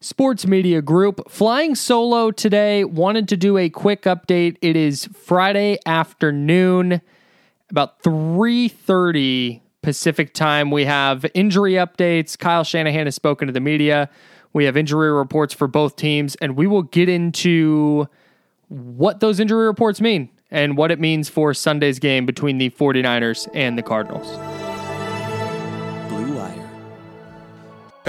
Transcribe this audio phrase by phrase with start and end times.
[0.00, 1.28] Sports Media Group.
[1.28, 4.56] Flying solo today, wanted to do a quick update.
[4.62, 7.00] It is Friday afternoon,
[7.70, 10.70] about 3.30 Pacific time.
[10.70, 12.38] We have injury updates.
[12.38, 14.08] Kyle Shanahan has spoken to the media.
[14.52, 18.08] We have injury reports for both teams, and we will get into
[18.68, 23.48] what those injury reports mean and what it means for Sunday's game between the 49ers
[23.52, 24.57] and the Cardinals.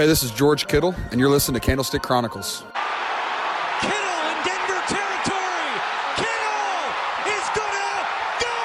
[0.00, 2.64] Hey, this is George Kittle, and you're listening to Candlestick Chronicles.
[3.84, 5.76] Kittle in Denver territory.
[6.16, 6.88] Kittle
[7.28, 8.08] is gonna
[8.40, 8.56] go.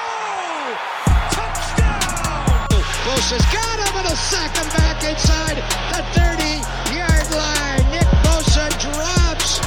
[1.36, 2.64] Touchdown.
[3.04, 5.60] Bosa's got him and a sack him back inside
[5.92, 7.84] the 30-yard line.
[7.92, 9.60] Nick Bosa drops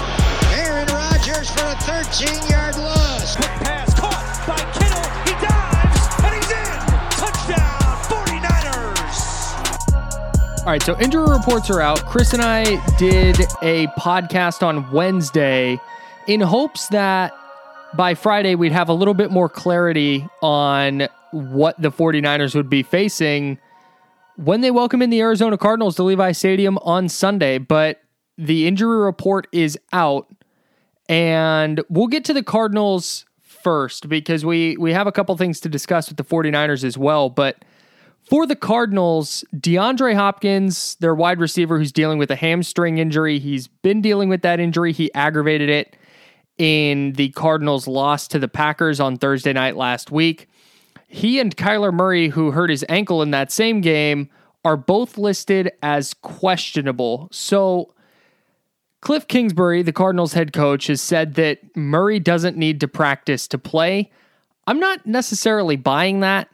[0.51, 2.88] Aaron Rodgers for a 13-yard loss.
[10.69, 12.05] All right, so injury reports are out.
[12.05, 12.63] Chris and I
[12.99, 15.79] did a podcast on Wednesday
[16.27, 17.33] in hopes that
[17.95, 22.83] by Friday we'd have a little bit more clarity on what the 49ers would be
[22.83, 23.57] facing
[24.35, 27.57] when they welcome in the Arizona Cardinals to Levi Stadium on Sunday.
[27.57, 28.03] But
[28.37, 30.27] the injury report is out,
[31.09, 35.67] and we'll get to the Cardinals first because we we have a couple things to
[35.67, 37.57] discuss with the 49ers as well, but
[38.27, 43.67] for the Cardinals, DeAndre Hopkins, their wide receiver who's dealing with a hamstring injury, he's
[43.67, 44.93] been dealing with that injury.
[44.93, 45.95] He aggravated it
[46.57, 50.47] in the Cardinals' loss to the Packers on Thursday night last week.
[51.07, 54.29] He and Kyler Murray, who hurt his ankle in that same game,
[54.63, 57.29] are both listed as questionable.
[57.31, 57.93] So,
[59.01, 63.57] Cliff Kingsbury, the Cardinals head coach, has said that Murray doesn't need to practice to
[63.57, 64.11] play.
[64.67, 66.49] I'm not necessarily buying that.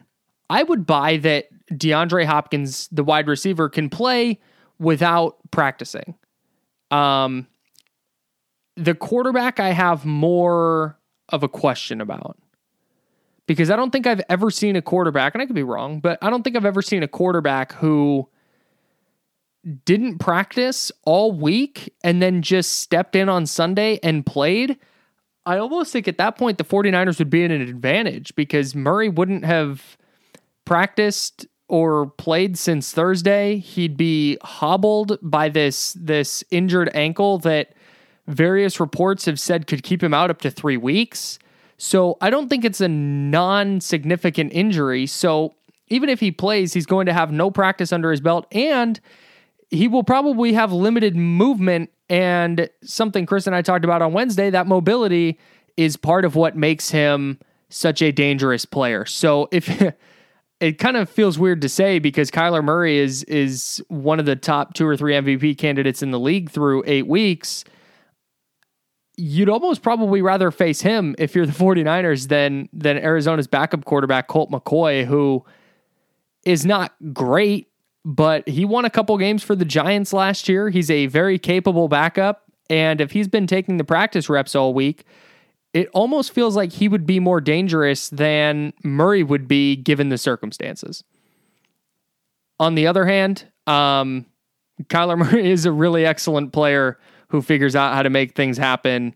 [0.50, 4.40] I would buy that DeAndre Hopkins, the wide receiver, can play
[4.80, 6.16] without practicing.
[6.92, 7.48] Um,
[8.76, 11.00] the quarterback, I have more
[11.30, 12.38] of a question about
[13.48, 16.18] because I don't think I've ever seen a quarterback, and I could be wrong, but
[16.22, 18.28] I don't think I've ever seen a quarterback who
[19.86, 24.78] didn't practice all week and then just stepped in on Sunday and played.
[25.46, 29.10] I almost think at that point the 49ers would be in an advantage because Murray
[29.10, 29.98] wouldn't have
[30.66, 33.58] practiced or played since Thursday.
[33.58, 37.74] He'd be hobbled by this this injured ankle that
[38.28, 41.40] various reports have said could keep him out up to 3 weeks.
[41.78, 45.06] So I don't think it's a non-significant injury.
[45.08, 45.56] So
[45.88, 49.00] even if he plays, he's going to have no practice under his belt and
[49.70, 54.50] he will probably have limited movement and something Chris and I talked about on Wednesday,
[54.52, 55.40] that mobility
[55.76, 57.40] is part of what makes him
[57.70, 59.06] such a dangerous player.
[59.06, 59.68] So if
[60.60, 64.36] it kind of feels weird to say because Kyler Murray is is one of the
[64.36, 67.66] top two or three MVP candidates in the league through eight weeks,
[69.18, 74.28] you'd almost probably rather face him if you're the 49ers than than Arizona's backup quarterback
[74.28, 75.44] Colt McCoy, who
[76.46, 77.68] is not great,
[78.06, 80.70] but he won a couple games for the Giants last year.
[80.70, 82.44] He's a very capable backup.
[82.70, 85.06] And if he's been taking the practice reps all week,
[85.76, 90.18] it almost feels like he would be more dangerous than Murray would be given the
[90.18, 91.04] circumstances.
[92.62, 94.26] On the other hand, um,
[94.84, 99.14] Kyler Murray is a really excellent player who figures out how to make things happen,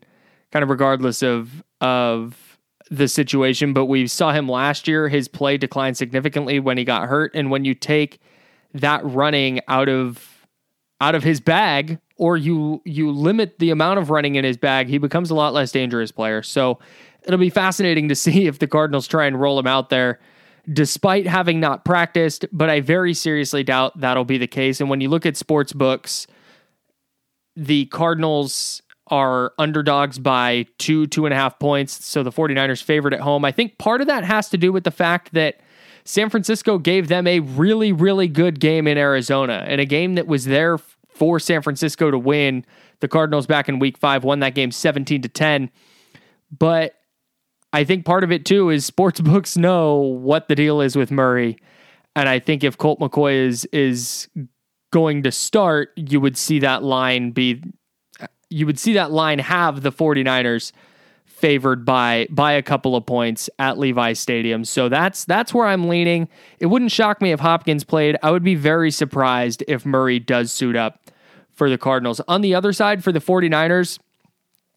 [0.52, 2.58] kind of regardless of of
[2.90, 5.08] the situation, but we saw him last year.
[5.08, 7.30] His play declined significantly when he got hurt.
[7.34, 8.20] And when you take
[8.74, 10.46] that running out of
[11.00, 14.88] out of his bag, or you you limit the amount of running in his bag,
[14.88, 16.42] he becomes a lot less dangerous player.
[16.42, 16.78] So
[17.22, 20.20] it'll be fascinating to see if the Cardinals try and roll him out there
[20.70, 24.80] despite having not practiced, but I very seriously doubt that'll be the case.
[24.80, 26.26] And when you look at sports books,
[27.56, 32.04] the Cardinals are underdogs by two, two and a half points.
[32.04, 33.46] So the 49ers favored at home.
[33.46, 35.60] I think part of that has to do with the fact that
[36.04, 40.26] San Francisco gave them a really, really good game in Arizona and a game that
[40.26, 40.78] was there
[41.20, 42.64] for San Francisco to win.
[43.00, 45.70] The Cardinals back in week five won that game 17 to 10.
[46.50, 46.94] But
[47.74, 51.10] I think part of it too is sports books know what the deal is with
[51.10, 51.58] Murray.
[52.16, 54.28] And I think if Colt McCoy is is
[54.94, 57.62] going to start, you would see that line be
[58.48, 60.72] you would see that line have the 49ers
[61.40, 64.64] favored by by a couple of points at Levi Stadium.
[64.64, 66.28] So that's that's where I'm leaning.
[66.58, 68.16] It wouldn't shock me if Hopkins played.
[68.22, 71.10] I would be very surprised if Murray does suit up
[71.52, 72.20] for the Cardinals.
[72.28, 73.98] On the other side for the 49ers,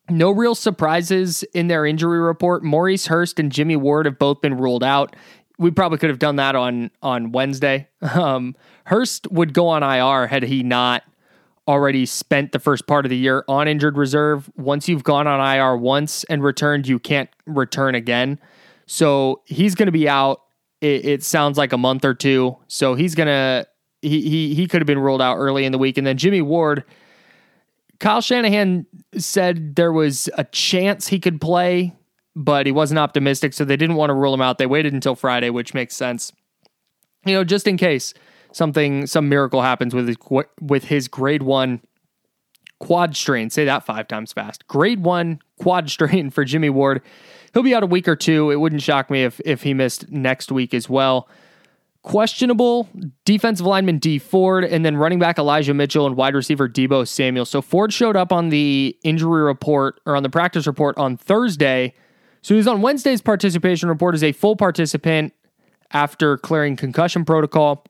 [0.09, 2.63] no real surprises in their injury report.
[2.63, 5.15] Maurice Hurst and Jimmy Ward have both been ruled out.
[5.57, 7.87] We probably could have done that on on Wednesday.
[8.01, 8.55] Um,
[8.85, 11.03] Hurst would go on IR had he not
[11.67, 14.49] already spent the first part of the year on injured reserve.
[14.55, 18.39] Once you've gone on IR once and returned, you can't return again.
[18.85, 20.41] So he's going to be out.
[20.81, 22.57] It, it, sounds like a month or two.
[22.67, 23.65] So he's gonna
[24.01, 25.97] he he he could have been ruled out early in the week.
[25.97, 26.83] And then Jimmy Ward,
[28.01, 28.85] Kyle Shanahan
[29.17, 31.95] said there was a chance he could play,
[32.35, 34.57] but he wasn't optimistic, so they didn't want to rule him out.
[34.57, 36.33] They waited until Friday, which makes sense.
[37.25, 38.13] You know, just in case
[38.53, 40.17] something some miracle happens with his,
[40.61, 41.81] with his grade 1
[42.79, 43.49] quad strain.
[43.49, 44.67] Say that 5 times fast.
[44.67, 47.01] Grade 1 quad strain for Jimmy Ward.
[47.53, 48.51] He'll be out a week or two.
[48.51, 51.29] It wouldn't shock me if if he missed next week as well.
[52.01, 52.89] Questionable
[53.23, 57.45] defensive lineman Dee Ford, and then running back Elijah Mitchell and wide receiver Deebo Samuel.
[57.45, 61.93] So Ford showed up on the injury report or on the practice report on Thursday.
[62.41, 65.33] So he's on Wednesday's participation report as a full participant
[65.91, 67.85] after clearing concussion protocol.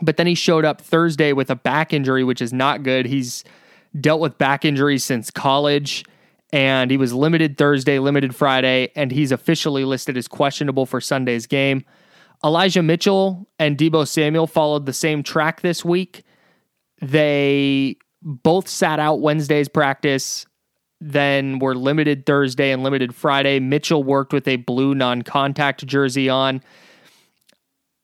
[0.00, 3.06] But then he showed up Thursday with a back injury, which is not good.
[3.06, 3.44] He's
[4.00, 6.04] dealt with back injuries since college,
[6.52, 11.46] and he was limited Thursday, limited Friday, and he's officially listed as questionable for Sunday's
[11.46, 11.84] game.
[12.44, 16.24] Elijah Mitchell and Deebo Samuel followed the same track this week.
[17.00, 20.46] They both sat out Wednesday's practice,
[21.00, 23.60] then were limited Thursday and limited Friday.
[23.60, 26.62] Mitchell worked with a blue non contact jersey on.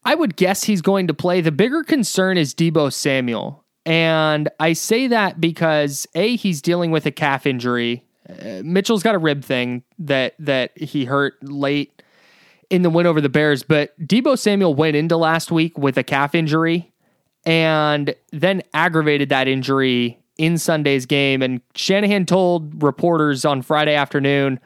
[0.04, 1.40] I would guess he's going to play.
[1.40, 3.64] The bigger concern is Deebo Samuel.
[3.84, 8.04] And I say that because A, he's dealing with a calf injury.
[8.28, 12.02] Uh, Mitchell's got a rib thing that that he hurt late
[12.68, 16.02] in the win over the Bears, but Deebo Samuel went into last week with a
[16.02, 16.92] calf injury
[17.46, 21.40] and then aggravated that injury in Sunday's game.
[21.40, 24.60] And Shanahan told reporters on Friday afternoon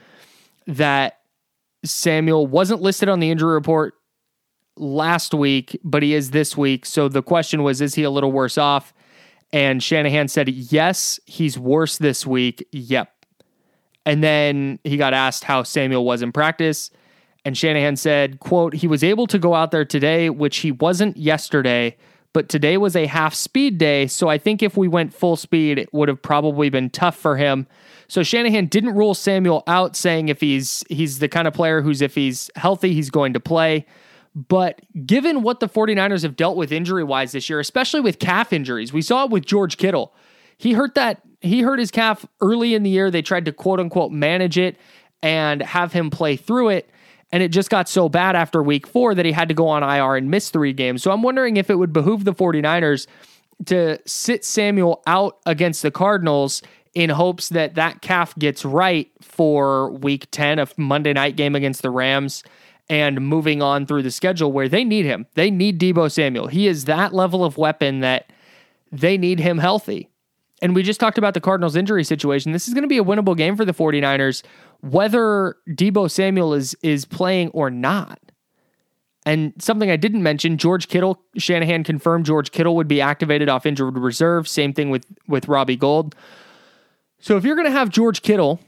[0.67, 1.21] that
[1.85, 3.95] Samuel wasn't listed on the injury report
[4.77, 6.87] last week, but he is this week.
[6.87, 8.95] So the question was, is he a little worse off?
[9.53, 12.67] And Shanahan said, yes, he's worse this week.
[12.73, 13.13] Yep.
[14.07, 16.91] And then he got asked how Samuel was in practice.
[17.45, 21.17] And Shanahan said, quote, he was able to go out there today, which he wasn't
[21.17, 21.97] yesterday,
[22.33, 24.07] but today was a half speed day.
[24.07, 27.37] So I think if we went full speed, it would have probably been tough for
[27.37, 27.67] him.
[28.09, 32.01] So Shanahan didn't rule Samuel out, saying if he's he's the kind of player who's
[32.01, 33.87] if he's healthy, he's going to play.
[34.35, 38.53] But given what the 49ers have dealt with injury wise this year, especially with calf
[38.53, 40.15] injuries, we saw it with George Kittle.
[40.57, 43.11] He hurt that, he hurt his calf early in the year.
[43.11, 44.77] They tried to quote unquote manage it
[45.23, 46.91] and have him play through it.
[47.31, 49.83] And it just got so bad after week four that he had to go on
[49.83, 51.03] IR and miss three games.
[51.03, 53.07] So I'm wondering if it would behoove the 49ers
[53.67, 56.63] to sit Samuel out against the Cardinals
[56.95, 61.81] in hopes that that calf gets right for week 10 of Monday night game against
[61.83, 62.43] the Rams
[62.89, 65.27] and moving on through the schedule where they need him.
[65.35, 66.49] They need Deebo Samuel.
[66.49, 68.33] He is that level of weapon that
[68.91, 70.09] they need him healthy.
[70.61, 72.53] And we just talked about the Cardinals injury situation.
[72.53, 74.43] This is going to be a winnable game for the 49ers
[74.83, 78.19] whether Deebo Samuel is is playing or not.
[79.25, 83.65] And something I didn't mention, George Kittle, Shanahan confirmed George Kittle would be activated off
[83.65, 84.49] injured reserve.
[84.49, 86.15] Same thing with with Robbie Gould.
[87.21, 88.61] So if you're going to have George Kittle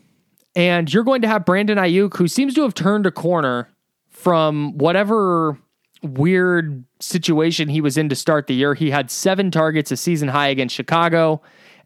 [0.54, 3.68] and you're going to have Brandon Aiyuk, who seems to have turned a corner
[4.14, 5.58] from whatever
[6.02, 8.74] weird situation he was in to start the year.
[8.74, 11.42] He had seven targets, a season high against Chicago,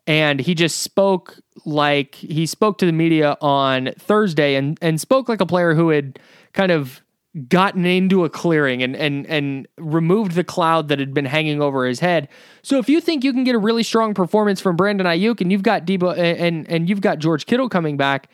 [0.07, 5.29] and he just spoke like he spoke to the media on Thursday and and spoke
[5.29, 6.19] like a player who had
[6.53, 7.01] kind of
[7.49, 11.87] gotten into a clearing and and and removed the cloud that had been hanging over
[11.87, 12.29] his head.
[12.63, 15.51] So if you think you can get a really strong performance from Brandon Aiyuk and
[15.51, 18.29] you've got Deebo and and you've got George Kittle coming back,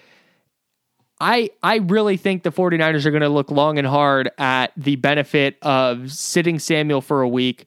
[1.20, 4.96] I I really think the 49ers are going to look long and hard at the
[4.96, 7.66] benefit of sitting Samuel for a week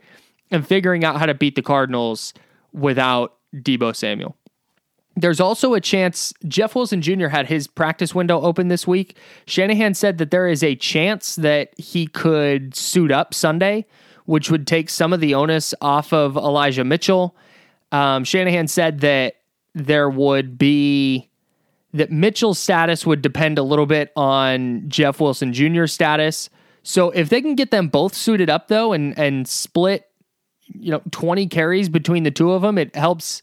[0.51, 2.34] and figuring out how to beat the Cardinals
[2.74, 4.36] without Deebo Samuel.
[5.16, 7.27] There's also a chance Jeff Wilson Jr.
[7.27, 9.18] had his practice window open this week.
[9.48, 13.88] Shanahan said that there is a chance that he could suit up Sunday,
[14.25, 17.36] which would take some of the onus off of Elijah Mitchell.
[17.92, 19.38] Um, Shanahan said that
[19.74, 21.30] there would be
[21.94, 26.50] that Mitchell's status would depend a little bit on Jeff Wilson Jr.'s status.
[26.84, 30.10] So if they can get them both suited up though and and split,
[30.67, 33.41] you know, 20 carries between the two of them, it helps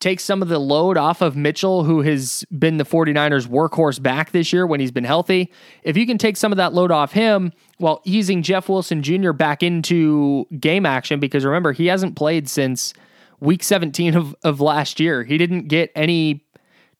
[0.00, 4.32] take some of the load off of Mitchell, who has been the 49ers workhorse back
[4.32, 5.52] this year when he's been healthy.
[5.82, 9.32] If you can take some of that load off him while easing Jeff Wilson Jr.
[9.32, 12.94] back into game action, because remember, he hasn't played since
[13.40, 15.22] week 17 of, of last year.
[15.22, 16.46] He didn't get any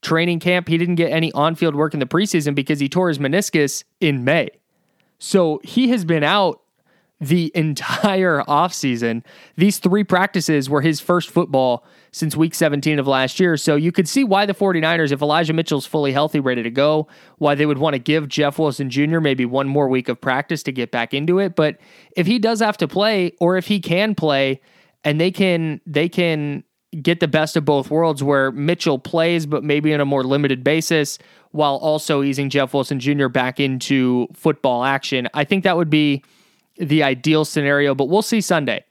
[0.03, 0.69] training camp.
[0.69, 3.85] He didn't get any on field work in the preseason because he tore his meniscus
[4.01, 4.51] in May.
[5.19, 6.63] So he has been out
[7.21, 9.23] the entire offseason.
[9.57, 13.57] These three practices were his first football since week 17 of last year.
[13.57, 17.07] So you could see why the 49ers, if Elijah Mitchell's fully healthy, ready to go,
[17.39, 19.21] why they would want to give Jeff Wilson Jr.
[19.21, 21.55] maybe one more week of practice to get back into it.
[21.55, 21.79] But
[22.17, 24.61] if he does have to play, or if he can play,
[25.05, 26.63] and they can they can
[27.03, 30.65] get the best of both worlds where Mitchell plays, but maybe on a more limited
[30.65, 31.19] basis,
[31.53, 33.29] while also easing Jeff Wilson Jr.
[33.29, 35.29] back into football action.
[35.35, 36.25] I think that would be
[36.77, 38.85] the ideal scenario, but we'll see Sunday.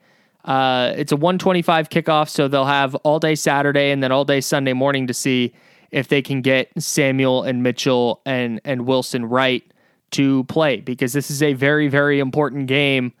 [0.44, 4.40] Uh, it's a 125 kickoff, so they'll have all day Saturday and then all day
[4.40, 5.52] Sunday morning to see
[5.90, 9.64] if they can get Samuel and Mitchell and and Wilson right
[10.12, 13.12] to play because this is a very very important game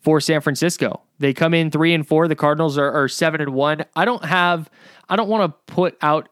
[0.00, 1.00] for San Francisco.
[1.18, 2.28] They come in three and four.
[2.28, 3.84] The Cardinals are, are seven and one.
[3.94, 4.70] I don't have.
[5.08, 6.28] I don't want to put out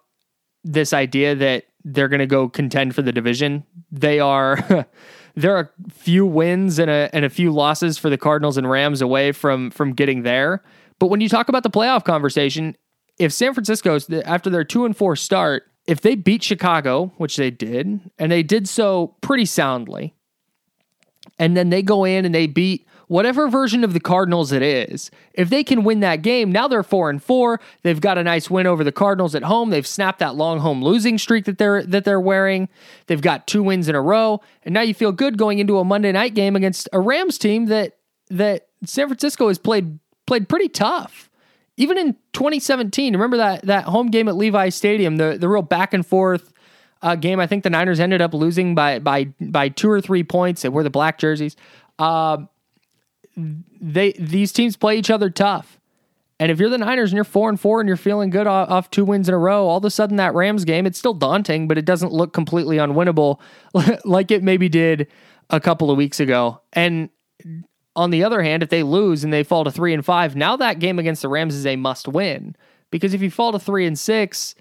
[0.63, 3.65] this idea that they're going to go contend for the division.
[3.91, 4.87] They are.
[5.35, 8.69] there are a few wins and a and a few losses for the Cardinals and
[8.69, 10.63] Rams away from from getting there.
[10.99, 12.77] But when you talk about the playoff conversation,
[13.19, 17.51] if San Francisco's after their two and four start, if they beat Chicago, which they
[17.51, 20.15] did, and they did so pretty soundly,
[21.39, 25.11] and then they go in and they beat whatever version of the Cardinals it is,
[25.33, 27.61] if they can win that game, now they're four and four.
[27.83, 29.71] They've got a nice win over the Cardinals at home.
[29.71, 32.69] They've snapped that long home losing streak that they're that they're wearing.
[33.07, 35.85] They've got two wins in a row, and now you feel good going into a
[35.85, 37.99] Monday night game against a Rams team that
[38.31, 41.31] that San Francisco has played played pretty tough.
[41.77, 45.93] Even in 2017, remember that that home game at Levi Stadium, the the real back
[45.93, 46.53] and forth
[47.03, 47.39] uh, game.
[47.39, 50.63] I think the Niners ended up losing by by by two or three points.
[50.63, 51.57] They wore the black jerseys.
[51.99, 52.39] Uh,
[53.37, 55.81] they these teams play each other tough.
[56.41, 58.91] And if you're the Niners and you're four and four and you're feeling good off,
[58.91, 61.69] two wins in a row, all of a sudden that Rams game, it's still daunting,
[61.69, 63.41] but it doesn't look completely unwinnable
[64.05, 65.07] like it maybe did
[65.51, 66.61] a couple of weeks ago.
[66.73, 67.09] And
[67.95, 70.57] on the other hand, if they lose and they fall to three and five, now
[70.57, 72.57] that game against the Rams is a must win.
[72.91, 74.57] Because if you fall to three and six,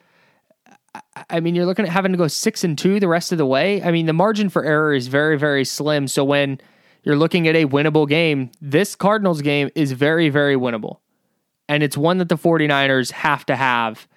[1.30, 3.46] I mean, you're looking at having to go six and two the rest of the
[3.46, 3.82] way.
[3.82, 6.08] I mean, the margin for error is very, very slim.
[6.08, 6.60] So when
[7.04, 8.52] you're looking at a winnable game.
[8.62, 11.00] This Cardinals game is very, very winnable.
[11.68, 14.08] And it's one that the 49ers have to have.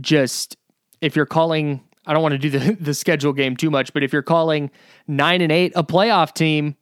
[0.00, 0.56] Just
[1.00, 4.02] if you're calling, I don't want to do the, the schedule game too much, but
[4.02, 4.70] if you're calling
[5.06, 6.76] nine and eight a playoff team,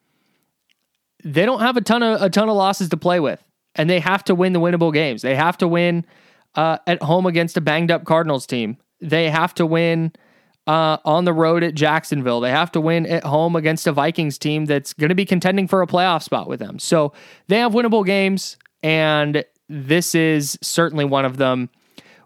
[1.25, 3.43] they don't have a ton of a ton of losses to play with.
[3.75, 5.23] And they have to win the winnable games.
[5.23, 6.05] They have to win
[6.55, 8.77] uh, at home against a banged up Cardinals team.
[9.01, 10.13] They have to win
[10.69, 12.41] uh, on the road at Jacksonville.
[12.41, 15.67] They have to win at home against a Vikings team that's going to be contending
[15.67, 16.79] for a playoff spot with them.
[16.79, 17.15] So
[17.49, 21.71] they have winnable games, and this is certainly one of them.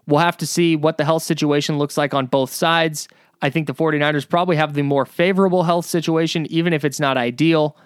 [0.07, 3.07] We'll have to see what the health situation looks like on both sides.
[3.41, 7.15] I think the 49ers probably have the more favorable health situation, even if it's not
[7.15, 7.77] ideal.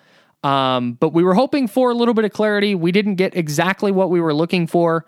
[0.43, 2.73] Um, but we were hoping for a little bit of clarity.
[2.73, 5.05] We didn't get exactly what we were looking for.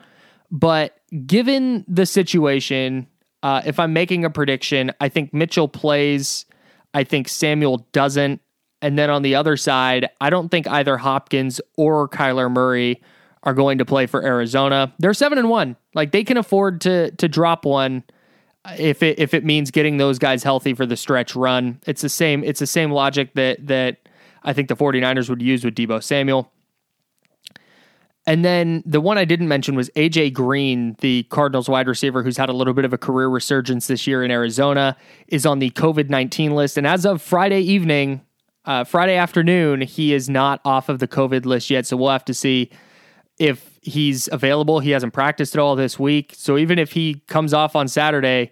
[0.51, 3.07] But given the situation,
[3.43, 6.45] uh, if I'm making a prediction, I think Mitchell plays.
[6.93, 8.41] I think Samuel doesn't.
[8.81, 13.01] And then on the other side, I don't think either Hopkins or Kyler Murray
[13.43, 14.93] are going to play for Arizona.
[14.99, 15.75] They're seven and one.
[15.93, 18.03] Like they can afford to to drop one
[18.77, 21.79] if it if it means getting those guys healthy for the stretch run.
[21.85, 23.97] It's the same it's the same logic that that
[24.43, 26.51] I think the 49ers would use with Deebo Samuel.
[28.29, 32.37] And then the one I didn't mention was AJ Green, the Cardinals wide receiver who's
[32.37, 34.95] had a little bit of a career resurgence this year in Arizona,
[35.29, 36.77] is on the COVID 19 list.
[36.77, 38.21] And as of Friday evening,
[38.65, 41.87] uh, Friday afternoon, he is not off of the COVID list yet.
[41.87, 42.69] So we'll have to see
[43.39, 44.79] if he's available.
[44.79, 46.35] He hasn't practiced at all this week.
[46.37, 48.51] So even if he comes off on Saturday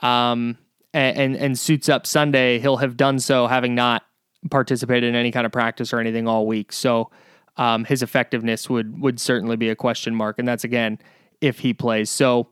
[0.00, 0.58] um,
[0.92, 4.02] and, and, and suits up Sunday, he'll have done so having not
[4.50, 6.70] participated in any kind of practice or anything all week.
[6.70, 7.10] So
[7.56, 10.38] um, his effectiveness would would certainly be a question mark.
[10.38, 10.98] And that's again
[11.40, 12.10] if he plays.
[12.10, 12.48] So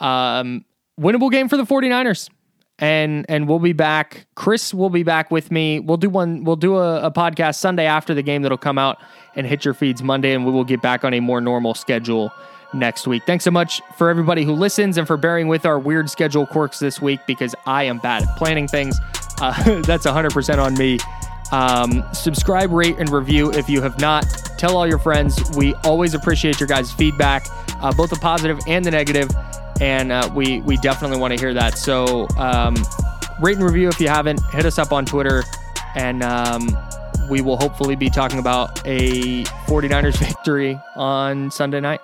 [0.00, 0.64] um,
[1.00, 2.30] winnable game for the 49ers.
[2.78, 4.26] And and we'll be back.
[4.34, 5.80] Chris will be back with me.
[5.80, 6.44] We'll do one.
[6.44, 8.98] We'll do a, a podcast Sunday after the game that'll come out
[9.34, 12.30] and hit your feeds Monday, and we will get back on a more normal schedule
[12.74, 13.22] next week.
[13.24, 16.78] Thanks so much for everybody who listens and for bearing with our weird schedule quirks
[16.78, 18.98] this week because I am bad at planning things.
[19.40, 20.98] Uh, that's 100% on me.
[21.52, 24.24] Um, subscribe, rate, and review if you have not.
[24.58, 25.38] Tell all your friends.
[25.56, 27.46] We always appreciate your guys' feedback,
[27.80, 29.30] uh, both the positive and the negative,
[29.80, 31.78] and uh, we we definitely want to hear that.
[31.78, 32.74] So um,
[33.40, 34.42] rate and review if you haven't.
[34.46, 35.44] Hit us up on Twitter,
[35.94, 36.76] and um,
[37.28, 42.00] we will hopefully be talking about a 49ers victory on Sunday night.